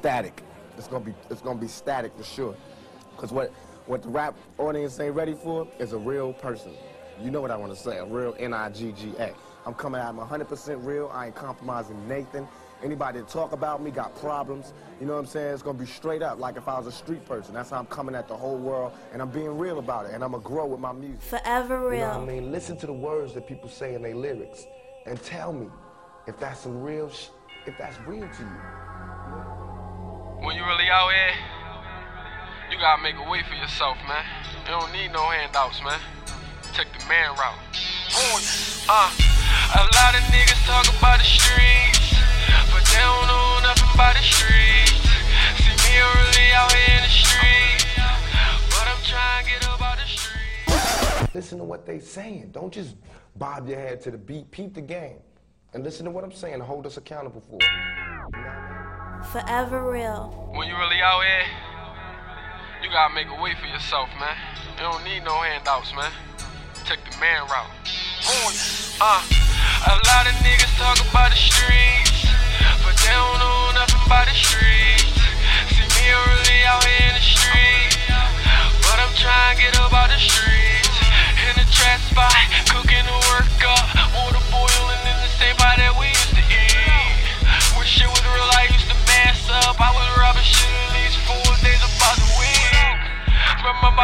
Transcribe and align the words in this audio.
static. 0.00 0.42
It's 0.78 0.88
gonna 0.88 1.04
be 1.04 1.14
it's 1.28 1.42
gonna 1.42 1.60
be 1.60 1.68
static 1.68 2.12
for 2.16 2.24
sure. 2.24 2.54
Cause 3.18 3.32
what 3.32 3.52
what 3.86 4.02
the 4.02 4.08
rap 4.08 4.34
audience 4.56 4.98
ain't 4.98 5.14
ready 5.14 5.34
for 5.34 5.68
is 5.78 5.92
a 5.92 5.98
real 5.98 6.32
person. 6.32 6.72
You 7.22 7.30
know 7.30 7.42
what 7.42 7.50
I 7.50 7.56
want 7.56 7.74
to 7.74 7.78
say, 7.78 7.98
a 7.98 8.04
real 8.06 8.34
N-I-G-G-A. 8.38 9.34
I'm 9.66 9.74
coming 9.74 10.00
out, 10.00 10.08
I'm 10.08 10.18
100% 10.18 10.86
real. 10.86 11.10
I 11.12 11.26
ain't 11.26 11.34
compromising 11.34 12.08
Nathan. 12.08 12.48
Anybody 12.82 13.18
that 13.18 13.28
talk 13.28 13.52
about 13.52 13.82
me 13.82 13.90
got 13.90 14.18
problems. 14.20 14.72
You 15.00 15.06
know 15.06 15.12
what 15.12 15.18
I'm 15.18 15.26
saying? 15.26 15.52
It's 15.52 15.62
gonna 15.62 15.76
be 15.76 15.84
straight 15.84 16.22
up, 16.22 16.38
like 16.38 16.56
if 16.56 16.66
I 16.66 16.78
was 16.78 16.86
a 16.86 16.92
street 16.92 17.26
person. 17.26 17.52
That's 17.52 17.68
how 17.68 17.78
I'm 17.78 17.86
coming 17.86 18.14
at 18.14 18.26
the 18.26 18.34
whole 18.34 18.56
world, 18.56 18.92
and 19.12 19.20
I'm 19.20 19.28
being 19.28 19.58
real 19.58 19.80
about 19.80 20.06
it, 20.06 20.12
and 20.14 20.24
I'm 20.24 20.30
gonna 20.30 20.42
grow 20.42 20.64
with 20.64 20.80
my 20.80 20.92
music. 20.92 21.20
Forever 21.20 21.90
real. 21.90 21.98
You 22.00 22.06
know 22.06 22.22
I 22.22 22.24
mean? 22.24 22.50
Listen 22.50 22.78
to 22.78 22.86
the 22.86 22.92
words 22.94 23.34
that 23.34 23.46
people 23.46 23.68
say 23.68 23.94
in 23.94 24.00
their 24.00 24.14
lyrics, 24.14 24.64
and 25.04 25.22
tell 25.22 25.52
me 25.52 25.66
if 26.26 26.38
that's 26.38 26.60
some 26.60 26.82
real, 26.82 27.10
sh- 27.10 27.28
if 27.66 27.76
that's 27.76 27.98
real 28.06 28.26
to 28.26 28.42
you. 28.42 28.60
When 30.42 30.56
you 30.56 30.64
really 30.64 30.88
out 30.88 31.12
here, 31.12 31.36
you 32.70 32.78
gotta 32.78 33.02
make 33.02 33.14
a 33.14 33.30
way 33.30 33.42
for 33.42 33.54
yourself, 33.54 33.98
man. 34.08 34.24
You 34.64 34.70
don't 34.70 34.90
need 34.90 35.12
no 35.12 35.28
handouts, 35.28 35.82
man. 35.84 36.00
Take 36.72 36.88
the 36.96 37.04
man 37.06 37.36
route. 37.36 37.60
Uh, 38.88 39.12
a 39.76 39.84
lot 40.00 40.14
of 40.16 40.24
niggas 40.32 40.64
talk 40.64 40.88
about 40.96 41.18
the 41.18 41.26
streets, 41.28 42.16
but 42.72 42.82
they 42.88 43.04
don't 43.04 43.26
know 43.28 43.60
nothing 43.68 43.90
about 43.92 44.16
the 44.16 44.22
streets. 44.22 44.96
See 45.60 45.76
me 45.76 46.00
really 46.00 46.48
out 46.56 46.72
here 46.72 46.96
in 46.96 47.04
the 47.04 47.10
but 48.70 48.88
I'm 48.88 49.02
trying 49.04 49.44
to 49.44 49.50
get 49.50 49.68
up 49.68 49.82
out 49.82 49.98
the. 49.98 51.28
Listen 51.34 51.58
to 51.58 51.64
what 51.64 51.84
they 51.84 51.98
saying. 51.98 52.48
Don't 52.52 52.72
just 52.72 52.96
bob 53.36 53.68
your 53.68 53.78
head 53.78 54.00
to 54.02 54.10
the 54.10 54.18
beat. 54.18 54.50
Peep 54.50 54.72
the 54.72 54.80
game, 54.80 55.18
and 55.74 55.84
listen 55.84 56.06
to 56.06 56.10
what 56.10 56.24
I'm 56.24 56.32
saying. 56.32 56.60
Hold 56.60 56.86
us 56.86 56.96
accountable 56.96 57.42
for 57.42 57.58
it. 57.60 57.99
Forever 59.28 59.90
real. 59.90 60.50
When 60.52 60.66
you 60.66 60.76
really 60.76 61.00
out 61.02 61.22
here, 61.22 61.46
you 62.82 62.90
gotta 62.90 63.14
make 63.14 63.28
a 63.28 63.40
way 63.40 63.54
for 63.60 63.66
yourself, 63.66 64.08
man. 64.18 64.36
You 64.76 64.82
don't 64.82 65.04
need 65.04 65.22
no 65.22 65.36
handouts, 65.38 65.94
man. 65.94 66.10
Take 66.84 67.04
the 67.04 67.16
man 67.20 67.46
route. 67.46 67.70
Uh, 69.00 69.22
a 69.86 69.94
lot 70.08 70.26
of 70.26 70.32
niggas 70.42 70.76
talk 70.76 70.98
about 71.10 71.30
the 71.30 71.36
streets, 71.36 72.09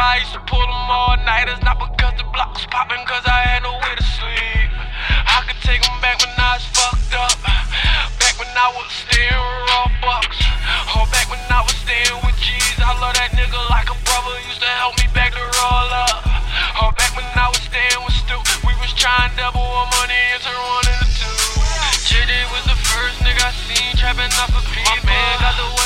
I 0.07 0.23
used 0.23 0.31
to 0.31 0.39
pull 0.47 0.63
them 0.63 0.87
all 0.87 1.19
nighters, 1.27 1.59
not 1.67 1.83
because 1.83 2.15
the 2.15 2.23
block 2.31 2.55
was 2.55 2.63
popping, 2.71 3.03
cause 3.03 3.27
I 3.27 3.43
had 3.43 3.67
nowhere 3.67 3.91
to 3.91 4.07
sleep. 4.07 4.71
I 5.03 5.43
could 5.43 5.59
take 5.67 5.83
them 5.83 5.99
back 5.99 6.23
when 6.23 6.31
I 6.31 6.55
was 6.55 6.63
fucked 6.71 7.11
up. 7.11 7.35
Back 8.15 8.39
when 8.39 8.47
I 8.55 8.71
was 8.71 8.87
staying 8.87 9.35
raw 9.67 9.91
bucks. 9.99 10.39
Or 10.95 11.03
back 11.11 11.27
when 11.27 11.43
I 11.51 11.59
was 11.59 11.75
staying 11.83 12.23
with 12.23 12.39
G's. 12.39 12.79
I 12.79 12.95
love 13.03 13.19
that 13.19 13.35
nigga 13.35 13.59
like 13.67 13.91
a 13.91 13.99
brother, 14.07 14.31
used 14.47 14.63
to 14.63 14.71
help 14.79 14.95
me 14.95 15.11
back 15.11 15.35
to 15.35 15.43
roll 15.43 15.91
up. 15.91 16.23
Or 16.79 16.95
back 16.95 17.11
when 17.11 17.27
I 17.35 17.51
was 17.51 17.59
staying 17.67 17.99
with 17.99 18.15
Stu, 18.15 18.39
we 18.63 18.71
was 18.79 18.95
trying 18.95 19.35
double 19.35 19.59
our 19.59 19.91
money 19.91 20.23
into 20.31 20.55
one 20.55 20.87
into 20.87 21.07
two. 21.19 21.35
JD 22.07 22.31
was 22.55 22.63
the 22.63 22.79
first 22.79 23.19
nigga 23.27 23.43
I 23.43 23.51
seen 23.67 23.91
trapping 23.99 24.31
off 24.39 24.55
a 24.55 24.63
P. 24.71 24.79
My 24.87 25.03
man 25.03 25.35
got 25.43 25.55
the 25.59 25.76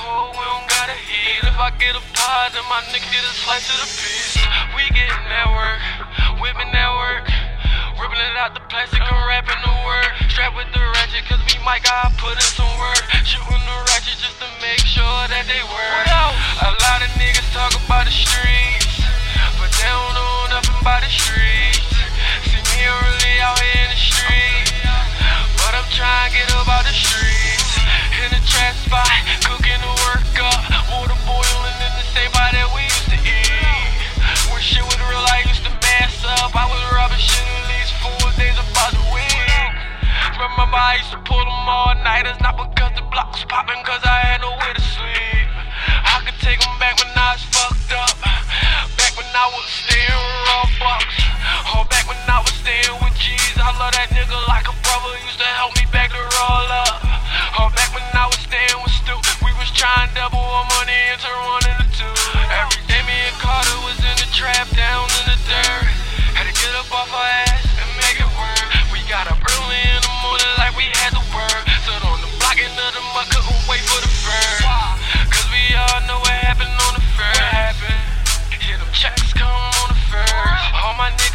we 0.00 0.42
don't 0.44 0.68
got 0.68 0.88
a 0.88 0.96
heat. 0.96 1.44
If 1.44 1.58
I 1.60 1.70
get 1.76 1.92
a 1.96 2.02
pod, 2.16 2.52
then 2.56 2.64
my 2.72 2.80
nigga 2.88 3.04
get 3.12 3.24
a 3.24 3.34
slice 3.44 3.68
of 3.68 3.78
the 3.84 3.88
piece. 4.00 4.36
We 4.72 4.88
getting 4.96 5.26
that 5.28 5.48
work, 5.52 5.80
whipping 6.40 6.72
that 6.72 6.90
work. 6.96 7.26
Ripping 8.00 8.16
it 8.16 8.36
out 8.40 8.56
the 8.56 8.64
plastic 8.72 9.04
and 9.04 9.20
wrapping 9.28 9.60
the 9.60 9.74
word. 9.84 10.08
Strapped 10.32 10.56
with 10.56 10.72
the 10.72 10.80
ratchet, 10.80 11.28
cause 11.28 11.42
we 11.44 11.60
might 11.64 11.84
gotta 11.84 12.16
put 12.16 12.32
in 12.32 12.48
some 12.56 12.72
work. 12.80 13.04
Shooting 13.28 13.60
the 13.60 13.76
ratchet 13.92 14.16
just 14.16 14.40
to 14.40 14.48
make 14.64 14.80
sure 14.80 15.20
that 15.28 15.44
they 15.44 15.60
work. 15.68 16.08
A 16.64 16.72
lot 16.80 17.04
of 17.04 17.12
niggas 17.20 17.44
talk 17.52 17.76
about 17.76 18.08
the 18.08 18.14
streets, 18.14 19.04
but 19.60 19.68
they 19.76 19.84
don't 19.84 20.14
know 20.16 20.56
nothing 20.56 20.80
about 20.80 21.04
the 21.04 21.12
streets. 21.12 21.59
I 40.90 40.96
used 40.96 41.12
to 41.12 41.18
pull 41.18 41.38
them 41.38 41.68
all 41.70 41.94
nighters, 42.02 42.34
not 42.40 42.56
because 42.58 42.90
the 42.96 43.02
block 43.12 43.30
was 43.30 43.44
popping, 43.44 43.80
cause 43.84 44.02
I 44.02 44.26
had 44.26 44.40
nowhere 44.40 44.74
to 44.74 44.80
sleep. 44.80 45.19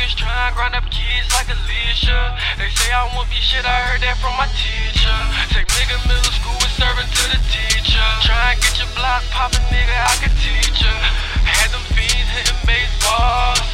My 0.06 0.12
niggas 0.12 0.22
tryna 0.22 0.54
grind 0.54 0.76
up 0.76 0.86
kids 0.94 1.34
like 1.34 1.50
Alicia. 1.50 2.38
They 2.62 2.70
say 2.78 2.94
I 2.94 3.10
won't 3.18 3.26
be 3.26 3.42
shit, 3.42 3.66
I 3.66 3.90
heard 3.90 4.06
that 4.06 4.22
from 4.22 4.38
my 4.38 4.46
teacher. 4.54 5.18
Take 5.50 5.66
nigga 5.74 5.98
middle 6.06 6.30
school 6.30 6.54
and 6.54 6.74
serving 6.78 7.10
to 7.10 7.24
the 7.34 7.42
teacher. 7.50 8.06
Try 8.22 8.54
and 8.54 8.62
get 8.62 8.78
your 8.78 8.92
block 8.94 9.26
poppin', 9.34 9.66
nigga, 9.74 9.98
I 9.98 10.14
could 10.22 10.36
teach 10.38 10.86
ya. 10.86 10.94
Had 11.42 11.74
them 11.74 11.82
fiends 11.98 12.30
hitting 12.38 12.62
baseballs. 12.70 13.66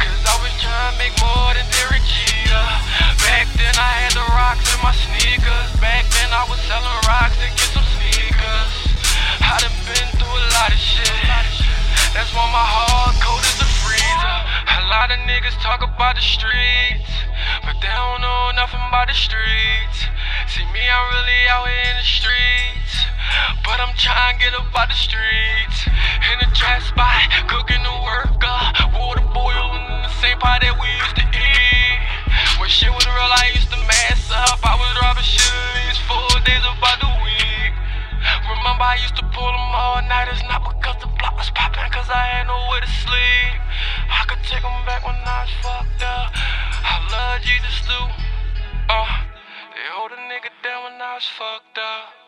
Cause 0.00 0.22
I 0.24 0.34
was 0.40 0.56
trying 0.56 0.88
to 0.88 0.96
make 0.96 1.12
more 1.20 1.52
than 1.52 1.68
Derek 1.68 2.04
Jeter. 2.08 2.64
Back 3.20 3.52
then 3.60 3.76
I 3.76 4.08
had 4.08 4.16
the 4.16 4.24
rocks 4.32 4.64
in 4.72 4.80
my 4.80 4.94
sneakers. 4.96 5.68
Back 5.84 6.08
then 6.16 6.32
I 6.32 6.48
was 6.48 6.64
selling 6.64 7.00
rocks 7.04 7.36
to 7.44 7.48
get 7.52 7.68
some 7.76 7.84
sneakers. 7.92 8.72
I 9.36 9.60
done 9.60 9.76
been 9.84 10.08
through 10.16 10.32
a 10.32 10.48
lot 10.48 10.72
of 10.72 10.80
shit. 10.80 11.12
That's 12.16 12.32
why 12.32 12.48
my 12.48 12.64
heart 12.72 12.93
lot 15.04 15.20
of 15.20 15.28
niggas 15.28 15.52
talk 15.60 15.84
about 15.84 16.16
the 16.16 16.24
streets, 16.24 17.12
but 17.60 17.76
they 17.84 17.92
don't 17.92 18.24
know 18.24 18.56
nothing 18.56 18.80
about 18.88 19.04
the 19.04 19.12
streets. 19.12 20.08
See 20.48 20.64
me, 20.72 20.80
I'm 20.80 21.04
really 21.12 21.40
out 21.52 21.68
here 21.68 21.92
in 21.92 21.96
the 22.00 22.08
streets, 22.08 23.04
but 23.68 23.84
I'm 23.84 23.92
trying 24.00 24.40
to 24.40 24.40
get 24.40 24.56
up 24.56 24.72
out 24.72 24.88
the 24.88 24.96
streets. 24.96 25.84
In 26.32 26.40
the 26.40 26.48
trap 26.56 26.80
spot, 26.80 27.20
cooking 27.52 27.84
the 27.84 27.92
work 28.00 28.40
up, 28.48 28.96
water 28.96 29.20
boiling 29.36 29.84
in 29.92 30.08
the 30.08 30.14
same 30.24 30.40
pot 30.40 30.64
that 30.64 30.72
we 30.72 30.88
used 30.88 31.20
to 31.20 31.26
eat. 31.36 32.00
When 32.56 32.72
shit 32.72 32.88
was 32.88 33.04
real, 33.04 33.28
I 33.28 33.52
used 33.52 33.68
to 33.76 33.80
mess 33.84 34.32
up. 34.32 34.56
I 34.64 34.72
was 34.72 34.88
robbing 35.04 35.28
shit 35.28 35.44
at 35.44 35.84
least 35.84 36.00
four 36.08 36.32
days 36.48 36.64
about 36.64 36.96
the 37.04 37.12
week. 37.20 37.76
Remember, 38.56 38.88
I 38.88 38.96
used 39.04 39.20
to 39.20 39.26
pull 39.36 39.52
them 39.52 39.68
all 39.68 39.93
fucked 51.38 51.78
up. 51.78 52.23